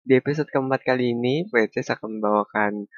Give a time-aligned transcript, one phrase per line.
[0.00, 2.88] Di episode keempat kali ini, Says akan membawakan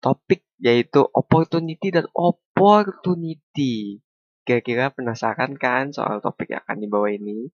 [0.00, 4.00] topik yaitu opportunity dan opportunity.
[4.40, 7.52] Kira-kira penasaran kan soal topik yang akan dibawa ini?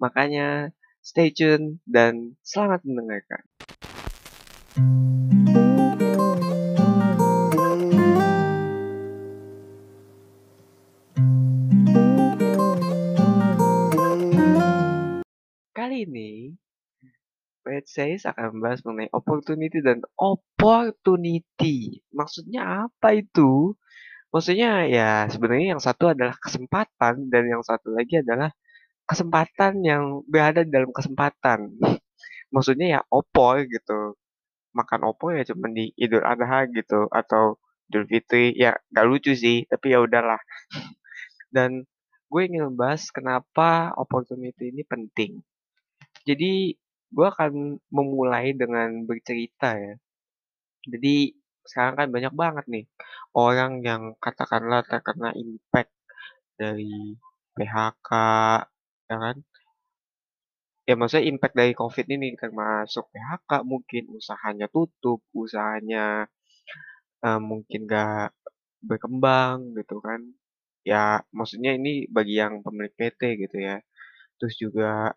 [0.00, 0.72] Makanya
[1.04, 3.44] stay tune dan selamat mendengarkan.
[15.76, 16.56] Kali ini,
[17.68, 22.00] Pet Says akan membahas mengenai opportunity dan opportunity.
[22.16, 23.76] Maksudnya apa itu?
[24.32, 28.48] Maksudnya ya sebenarnya yang satu adalah kesempatan dan yang satu lagi adalah
[29.04, 31.76] kesempatan yang berada dalam kesempatan.
[32.56, 34.16] Maksudnya ya opor gitu.
[34.72, 37.60] Makan opor ya cuma di Idul Adha gitu atau
[37.92, 40.40] Idul Fitri ya gak lucu sih tapi ya udahlah.
[41.54, 41.84] Dan
[42.32, 45.44] gue ingin membahas kenapa opportunity ini penting.
[46.24, 46.72] Jadi
[47.08, 49.94] gue akan memulai dengan bercerita ya.
[50.88, 51.32] Jadi
[51.68, 52.84] sekarang kan banyak banget nih
[53.36, 55.92] orang yang katakanlah terkena impact
[56.56, 57.16] dari
[57.52, 58.10] PHK,
[59.10, 59.36] ya kan?
[60.88, 66.24] Ya maksudnya impact dari COVID ini termasuk PHK mungkin usahanya tutup, usahanya
[67.20, 68.32] uh, mungkin gak
[68.80, 70.24] berkembang gitu kan.
[70.88, 73.76] Ya maksudnya ini bagi yang pemilik PT gitu ya.
[74.40, 75.12] Terus juga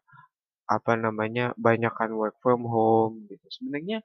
[0.75, 3.45] apa namanya banyakkan work from home gitu.
[3.55, 3.99] Sebenarnya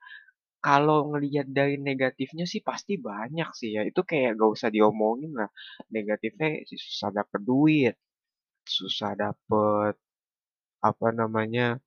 [0.66, 3.82] kalau ngelihat dari negatifnya sih pasti banyak sih ya.
[3.90, 5.50] Itu kayak gak usah diomongin lah.
[5.94, 7.94] Negatifnya sih susah dapet duit,
[8.66, 9.94] susah dapet
[10.82, 11.82] apa namanya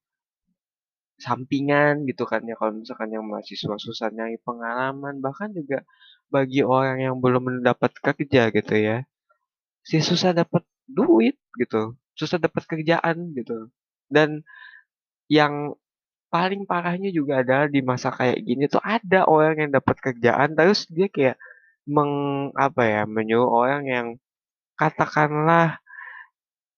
[1.20, 5.84] sampingan gitu kan ya kalau misalkan yang mahasiswa susah nyari pengalaman bahkan juga
[6.32, 9.04] bagi orang yang belum mendapat kerja gitu ya
[9.84, 13.68] sih susah dapat duit gitu susah dapat kerjaan gitu
[14.08, 14.44] dan
[15.30, 15.78] yang
[16.34, 20.86] paling parahnya juga adalah di masa kayak gini tuh ada orang yang dapat kerjaan terus
[20.90, 21.38] dia kayak
[21.90, 22.14] meng
[22.54, 24.08] apa ya menyuruh orang yang
[24.78, 25.82] katakanlah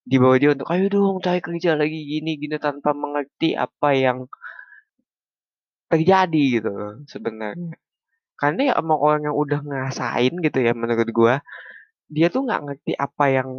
[0.10, 4.18] di bawah dia untuk ayo dong cari kerja lagi gini gini tanpa mengerti apa yang
[5.92, 6.72] terjadi gitu
[7.12, 7.76] sebenarnya.
[8.40, 11.36] Karena ya emang orang yang udah ngerasain gitu ya menurut gua
[12.16, 13.50] dia tuh nggak ngerti apa yang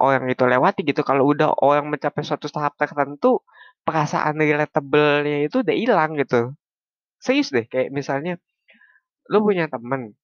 [0.00, 1.02] orang itu lewati gitu.
[1.06, 3.42] Kalau udah orang mencapai suatu tahap tertentu
[3.86, 6.54] perasaan relatable-nya itu udah hilang gitu.
[7.20, 8.40] Serius deh kayak misalnya
[9.32, 10.14] lu punya temen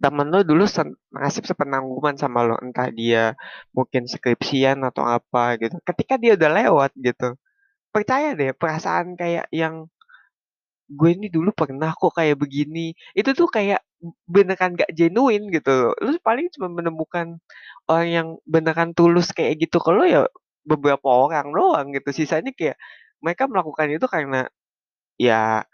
[0.00, 0.64] temen lo dulu
[1.12, 3.36] nasib sepenanggungan sama lo entah dia
[3.76, 7.36] mungkin skripsian atau apa gitu ketika dia udah lewat gitu
[7.94, 9.88] percaya deh perasaan kayak yang
[10.92, 12.92] gue ini dulu pernah kok kayak begini.
[13.16, 13.80] Itu tuh kayak
[14.28, 17.40] beneran gak genuine gitu lu paling cuma menemukan
[17.88, 20.28] orang yang beneran tulus kayak gitu kalau ya
[20.66, 22.76] beberapa orang doang gitu sisanya kayak
[23.24, 24.48] mereka melakukan itu karena
[25.20, 25.64] ya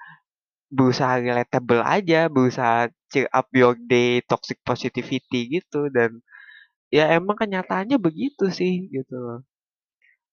[0.71, 6.23] berusaha relatable aja, berusaha cheer up your day, toxic positivity gitu dan
[6.95, 9.41] ya emang kenyataannya begitu sih gitu loh.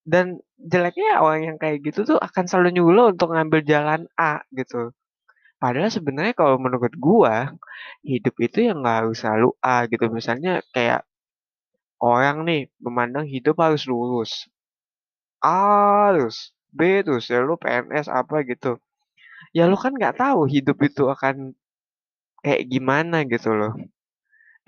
[0.08, 4.92] Dan jeleknya orang yang kayak gitu tuh akan selalu nyuruh untuk ngambil jalan A gitu.
[5.62, 7.52] Padahal sebenarnya kalau menurut gua
[8.06, 10.06] hidup itu yang nggak harus selalu A gitu.
[10.14, 11.06] Misalnya kayak
[12.02, 14.48] orang nih memandang hidup harus lurus.
[15.44, 18.78] A terus, B terus, ya lu PNS apa gitu
[19.56, 21.56] ya lu kan nggak tahu hidup itu akan
[22.46, 23.74] kayak gimana gitu loh.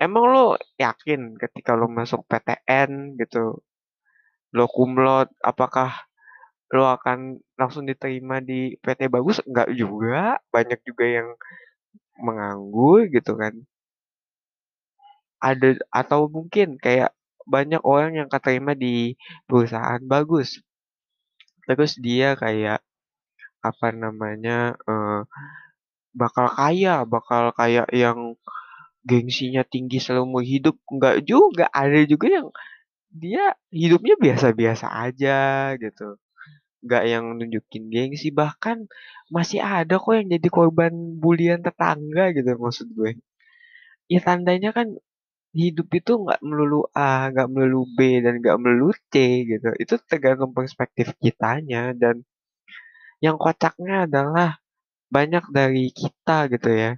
[0.00, 0.46] Emang lo
[0.80, 3.60] yakin ketika lo masuk PTN gitu,
[4.56, 5.90] lo kumlot, apakah
[6.74, 9.40] lo akan langsung diterima di PT bagus?
[9.46, 11.28] Enggak juga, banyak juga yang
[12.20, 13.54] menganggur gitu kan.
[15.40, 17.16] Ada atau mungkin kayak
[17.50, 19.18] banyak orang yang keterima di
[19.50, 20.62] perusahaan bagus.
[21.66, 22.80] Terus dia kayak
[23.60, 25.26] apa namanya uh,
[26.14, 28.38] bakal kaya, bakal kayak yang
[29.04, 30.76] gengsinya tinggi seumur hidup.
[30.90, 32.48] Enggak juga ada juga yang
[33.10, 35.38] dia hidupnya biasa-biasa aja
[35.78, 36.16] gitu.
[36.86, 38.88] Nggak yang nunjukin gengsi bahkan
[39.28, 43.20] masih ada kok yang jadi korban bulian tetangga gitu maksud gue.
[44.10, 44.98] Ya tandanya kan
[45.54, 49.14] hidup itu nggak melulu A, nggak melulu B, dan nggak melulu C
[49.50, 49.68] gitu.
[49.82, 52.22] Itu tergantung perspektif kitanya dan
[53.24, 54.60] yang kocaknya adalah
[55.12, 56.90] banyak dari kita gitu ya.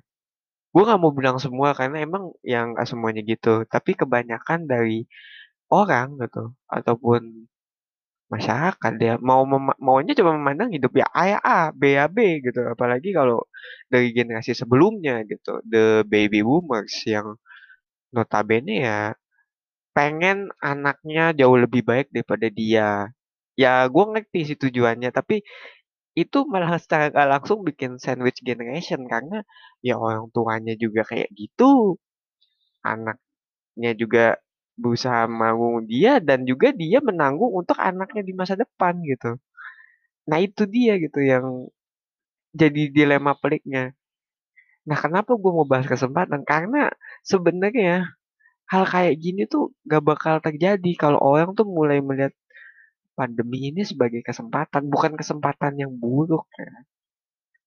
[0.73, 3.65] Gue nggak mau bilang semua karena emang yang nggak semuanya gitu.
[3.69, 5.05] Tapi kebanyakan dari
[5.73, 7.49] orang gitu ataupun
[8.33, 9.45] masyarakat dia mau
[9.77, 12.61] maunya cuma memandang hidup ya A ya A, B ya B gitu.
[12.65, 13.45] Apalagi kalau
[13.93, 17.37] dari generasi sebelumnya gitu, the baby boomers yang
[18.17, 18.99] notabene ya
[19.97, 23.11] pengen anaknya jauh lebih baik daripada dia.
[23.61, 25.45] Ya gue ngerti sih tujuannya, tapi
[26.19, 29.45] itu malah secara langsung bikin sandwich generation karena
[29.87, 31.97] ya orang tuanya juga kayak gitu,
[32.85, 34.25] anaknya juga
[34.81, 39.37] berusaha mau dia dan juga dia menanggung untuk anaknya di masa depan gitu.
[40.31, 41.47] Nah itu dia gitu yang
[42.57, 43.93] jadi dilema peliknya.
[44.89, 46.43] Nah kenapa gue mau bahas kesempatan?
[46.43, 46.91] Karena
[47.23, 48.11] sebenarnya
[48.73, 52.35] hal kayak gini tuh gak bakal terjadi kalau orang tuh mulai melihat
[53.19, 56.73] pandemi ini sebagai kesempatan, bukan kesempatan yang buruk ya,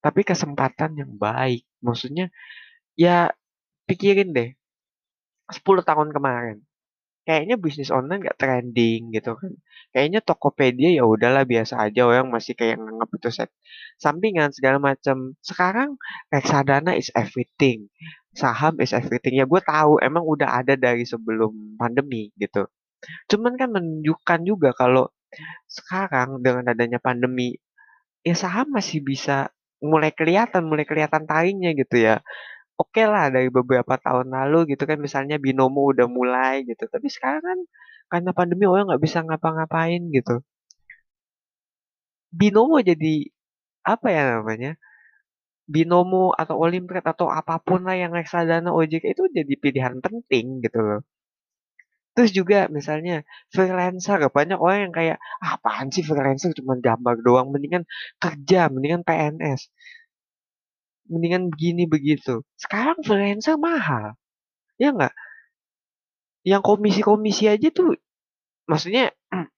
[0.02, 1.62] tapi kesempatan yang baik.
[1.82, 2.30] Maksudnya
[2.98, 3.30] ya
[3.86, 4.50] pikirin deh,
[5.50, 6.65] 10 tahun kemarin,
[7.26, 9.52] kayaknya bisnis online gak trending gitu kan.
[9.90, 13.50] Kayaknya Tokopedia ya udahlah biasa aja orang masih kayak nganggap itu set
[13.98, 15.34] sampingan segala macam.
[15.42, 15.98] Sekarang
[16.30, 17.90] reksadana is everything.
[18.36, 19.36] Saham is everything.
[19.36, 22.70] Ya gue tahu emang udah ada dari sebelum pandemi gitu.
[23.26, 25.10] Cuman kan menunjukkan juga kalau
[25.66, 27.58] sekarang dengan adanya pandemi,
[28.22, 29.50] ya saham masih bisa
[29.82, 32.22] mulai kelihatan, mulai kelihatan taringnya gitu ya.
[32.82, 36.84] Oke lah dari beberapa tahun lalu gitu kan misalnya binomo udah mulai gitu.
[36.94, 37.58] Tapi sekarang kan
[38.12, 40.32] karena pandemi orang nggak bisa ngapa-ngapain gitu.
[42.40, 43.14] Binomo jadi
[43.92, 44.70] apa ya namanya?
[45.74, 50.78] Binomo atau Olimtrade atau apa pun lah yang reksadana OJK itu jadi pilihan penting gitu
[50.88, 51.00] loh.
[52.16, 53.14] Terus juga misalnya
[53.52, 57.84] freelancer, banyak orang yang kayak, ah, apaan sih freelancer cuma gambar doang, mendingan
[58.22, 59.60] kerja, mendingan PNS,
[61.10, 62.42] mendingan begini begitu.
[62.58, 64.14] Sekarang freelancer mahal,
[64.80, 65.14] ya nggak?
[66.46, 67.98] Yang komisi-komisi aja tuh,
[68.70, 69.10] maksudnya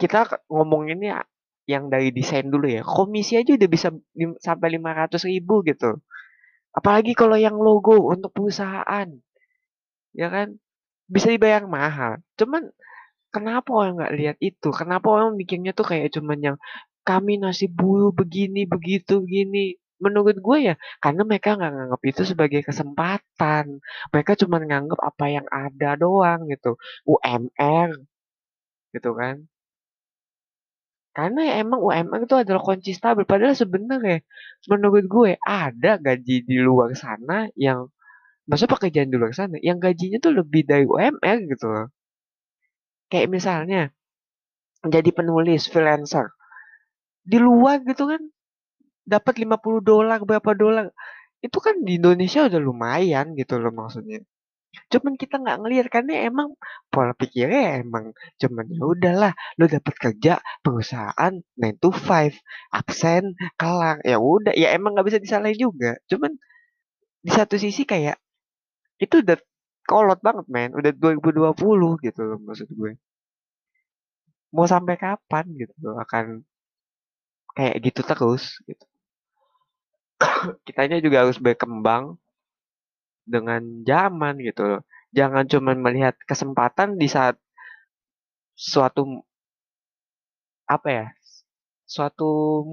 [0.00, 1.24] kita ngomonginnya
[1.64, 3.88] yang dari desain dulu ya, komisi aja udah bisa
[4.40, 6.00] sampai 500 ribu gitu.
[6.74, 9.08] Apalagi kalau yang logo untuk perusahaan,
[10.12, 10.58] ya kan?
[11.04, 12.20] Bisa dibayar mahal.
[12.34, 12.72] Cuman
[13.34, 14.70] Kenapa orang nggak lihat itu?
[14.70, 16.56] Kenapa orang mikirnya tuh kayak cuman yang
[17.02, 19.74] kami nasib buruh begini, begitu, begini.
[20.02, 23.78] Menurut gue ya, karena mereka nggak nganggap itu sebagai kesempatan.
[24.12, 26.74] Mereka cuma nganggap apa yang ada doang gitu.
[27.06, 27.90] UMR
[28.94, 29.36] gitu kan.
[31.14, 33.22] Karena ya emang UMR itu adalah kunci stabil.
[33.22, 34.18] Padahal sebenarnya
[34.66, 37.86] menurut gue ada gaji di luar sana yang
[38.50, 41.88] masa pekerjaan di luar sana yang gajinya tuh lebih dari UMR gitu loh.
[43.12, 43.82] Kayak misalnya
[44.84, 46.34] jadi penulis freelancer
[47.24, 48.22] di luar gitu kan
[49.04, 50.86] dapat 50 dolar berapa dolar.
[51.44, 54.24] Itu kan di Indonesia udah lumayan gitu loh maksudnya.
[54.90, 56.48] Cuman kita nggak ngelihat karena emang
[56.90, 58.10] pola pikirnya emang
[58.42, 60.32] cuman ya udahlah lo dapat kerja
[60.64, 62.34] perusahaan 9 to 5
[62.74, 64.02] absen kelar.
[64.02, 65.94] Ya udah ya emang nggak bisa disalahin juga.
[66.10, 66.34] Cuman
[67.24, 68.16] di satu sisi kayak
[69.02, 69.38] itu udah
[69.86, 70.70] kolot banget men.
[70.78, 72.92] Udah 2020 gitu loh maksud gue.
[74.54, 76.26] Mau sampai kapan gitu loh akan
[77.56, 78.84] kayak gitu terus gitu
[80.66, 82.16] kitanya juga harus berkembang
[83.24, 84.80] dengan zaman gitu loh.
[85.14, 87.38] Jangan cuma melihat kesempatan di saat
[88.56, 89.24] suatu
[90.68, 91.06] apa ya?
[91.94, 92.24] Suatu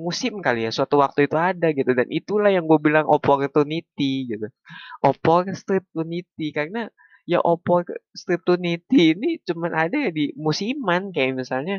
[0.05, 4.47] musim kali ya, suatu waktu itu ada gitu dan itulah yang gue bilang opportunity gitu.
[5.03, 6.87] Opportunity karena
[7.29, 11.75] ya opportunity ini cuma ada ya di musiman kayak misalnya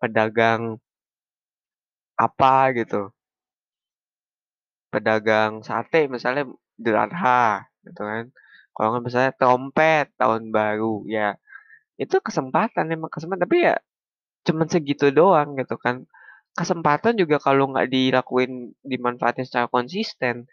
[0.00, 0.62] pedagang
[2.16, 3.12] apa gitu.
[4.92, 6.44] Pedagang sate misalnya
[6.78, 8.24] Idul Adha gitu kan.
[8.76, 11.36] Kalau nggak misalnya trompet tahun baru ya
[12.00, 13.44] itu kesempatan emang kesempatan.
[13.46, 13.76] Tapi ya
[14.48, 16.06] cuman segitu doang gitu kan.
[16.58, 20.44] Kesempatan juga kalau nggak dilakuin dimanfaatin secara konsisten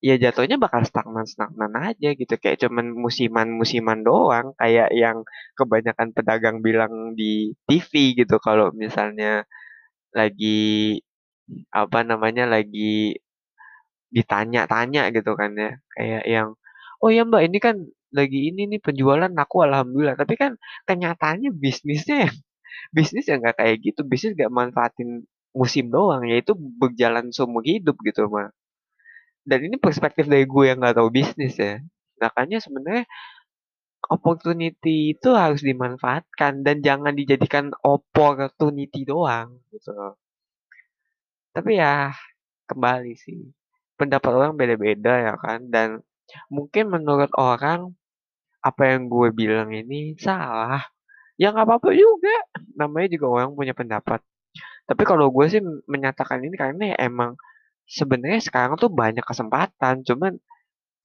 [0.00, 2.34] ya jatuhnya bakal stagnan stagnan aja gitu.
[2.42, 5.24] Kayak cuman musiman musiman doang kayak yang
[5.58, 8.36] kebanyakan pedagang bilang di TV gitu.
[8.42, 9.44] Kalau misalnya
[10.14, 11.00] lagi
[11.74, 13.18] apa namanya lagi
[14.16, 15.70] ditanya-tanya gitu kan ya.
[15.94, 16.48] Kayak yang
[17.02, 17.76] oh ya mbak ini kan
[18.10, 20.16] lagi ini nih penjualan aku alhamdulillah.
[20.18, 20.52] Tapi kan
[20.88, 22.36] kenyataannya bisnisnya yang
[22.96, 28.30] bisnis yang nggak kayak gitu bisnis nggak manfaatin musim doang yaitu berjalan seumur hidup gitu
[28.30, 28.54] mah
[29.48, 31.80] dan ini perspektif dari gue yang nggak tahu bisnis ya.
[32.20, 33.04] Makanya sebenarnya
[34.10, 40.16] opportunity itu harus dimanfaatkan dan jangan dijadikan opportunity doang gitu.
[41.54, 42.14] Tapi ya
[42.70, 43.40] kembali sih
[44.00, 45.88] pendapat orang beda-beda ya kan dan
[46.48, 47.92] mungkin menurut orang
[48.60, 50.84] apa yang gue bilang ini salah.
[51.40, 52.34] Ya nggak apa-apa juga.
[52.76, 54.20] Namanya juga orang punya pendapat.
[54.88, 57.36] Tapi kalau gue sih menyatakan ini karena ya emang
[57.88, 60.04] sebenarnya sekarang tuh banyak kesempatan.
[60.04, 60.36] Cuman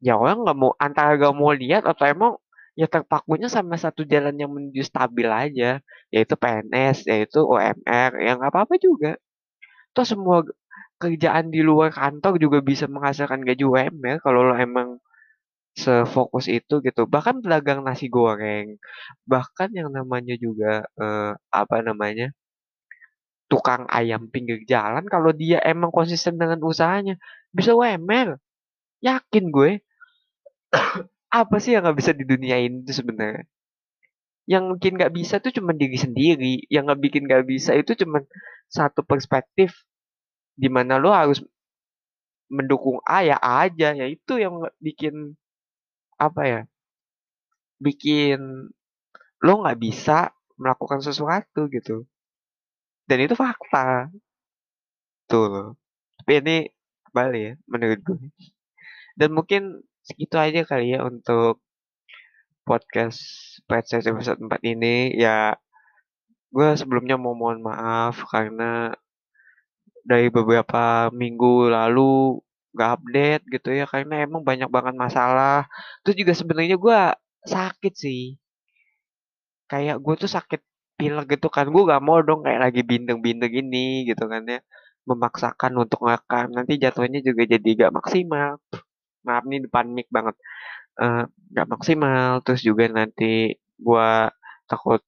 [0.03, 2.33] ya orang nggak mau antara gak mau lihat atau emang
[2.75, 5.79] ya terpakunya sama satu jalan yang menuju stabil aja.
[6.11, 8.11] Yaitu PNS, yaitu UMR.
[8.19, 9.15] Ya nggak apa-apa juga.
[9.95, 10.43] Tuh semua
[11.01, 14.99] kerjaan di luar kantor juga bisa menghasilkan gaji UMR kalau lo emang
[15.75, 17.03] sefokus itu gitu.
[17.05, 18.79] Bahkan pedagang nasi goreng,
[19.27, 22.31] bahkan yang namanya juga eh, apa namanya
[23.51, 27.15] tukang ayam pinggir jalan kalau dia emang konsisten dengan usahanya
[27.53, 28.39] bisa UMR.
[29.03, 29.71] Yakin gue.
[31.41, 33.43] apa sih yang nggak bisa di dunia ini itu sebenarnya?
[34.47, 36.53] Yang mungkin nggak bisa tuh cuma diri sendiri.
[36.71, 38.23] Yang nggak bikin nggak bisa itu cuma
[38.71, 39.75] satu perspektif
[40.55, 41.43] di mana lo harus
[42.47, 45.35] mendukung A ya A aja ya itu yang bikin
[46.15, 46.61] apa ya
[47.83, 48.71] bikin
[49.43, 52.07] lo nggak bisa melakukan sesuatu gitu.
[53.05, 54.09] Dan itu fakta.
[55.29, 55.75] Tuh
[56.25, 56.57] tapi ini
[57.11, 58.17] kembali ya menurut gue.
[59.13, 61.61] Dan mungkin segitu aja kali ya untuk
[62.65, 63.21] podcast
[63.69, 65.13] podcast episode 4 ini.
[65.13, 65.59] Ya
[66.49, 68.95] gue sebelumnya mau mohon maaf karena
[70.05, 72.37] dari beberapa minggu lalu
[72.77, 75.65] gak update gitu ya karena emang banyak banget masalah.
[76.05, 76.99] Terus juga sebenarnya gue
[77.49, 78.37] sakit sih.
[79.65, 80.61] Kayak gue tuh sakit
[80.95, 84.61] pilek gitu kan gue gak mau dong kayak lagi bindeng-bindeng ini gitu kan ya.
[85.09, 88.61] Memaksakan untuk ngekam nanti jatuhnya juga jadi gak maksimal.
[89.25, 90.37] Maaf nih depan mic banget.
[91.01, 92.45] Uh, gak maksimal.
[92.45, 94.09] Terus juga nanti gue
[94.69, 95.01] takut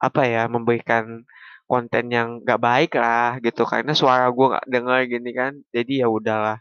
[0.00, 1.22] apa ya memberikan
[1.70, 3.62] konten yang gak baik lah gitu.
[3.72, 5.52] Karena suara gue gak denger gini kan.
[5.76, 6.58] Jadi ya udahlah.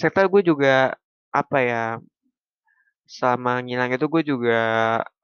[0.00, 0.94] Serta gue juga
[1.32, 1.84] apa ya
[3.10, 4.60] sama ngilang itu gue juga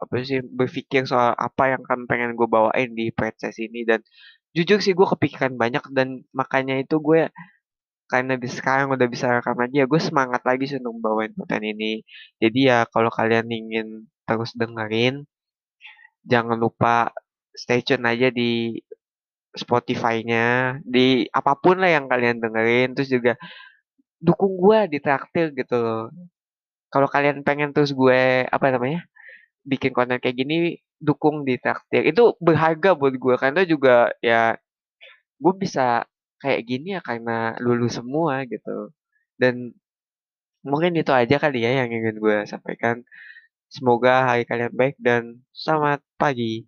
[0.03, 3.85] apa sih berpikir soal apa yang kan pengen gue bawain di podcast ini.
[3.89, 4.01] Dan
[4.57, 5.85] jujur sih gue kepikiran banyak.
[5.97, 7.29] Dan makanya itu gue
[8.07, 11.63] karena di sekarang udah bisa rekam lagi ya gue semangat lagi sih untuk bawain konten
[11.63, 12.03] ini.
[12.43, 13.87] Jadi ya kalau kalian ingin
[14.27, 15.27] terus dengerin
[16.27, 17.15] jangan lupa
[17.55, 18.79] stay tune aja di
[19.57, 23.33] Spotify-nya, di apa pun lah yang kalian dengerin, terus juga
[24.21, 26.11] dukung gue di traktir gitu.
[26.93, 29.05] Kalau kalian pengen terus gue apa namanya
[29.67, 32.03] bikin konten kayak gini, dukung di traktir.
[32.09, 34.57] Itu berharga buat gue karena juga ya
[35.43, 36.05] gue bisa
[36.43, 38.93] kayak gini ya karena lulus semua gitu.
[39.41, 39.73] Dan
[40.65, 43.03] mungkin itu aja kali ya yang ingin gue sampaikan.
[43.71, 46.65] Semoga hari kalian baik dan selamat pagi.